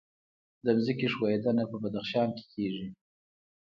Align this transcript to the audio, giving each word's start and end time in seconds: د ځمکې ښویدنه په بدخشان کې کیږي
د 0.65 0.67
ځمکې 0.83 1.07
ښویدنه 1.15 1.63
په 1.71 1.75
بدخشان 1.83 2.29
کې 2.37 2.45
کیږي 2.53 2.87